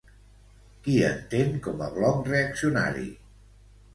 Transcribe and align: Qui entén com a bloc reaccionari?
Qui 0.85 0.95
entén 1.09 1.51
com 1.69 1.85
a 1.87 1.91
bloc 1.97 2.25
reaccionari? 2.31 3.07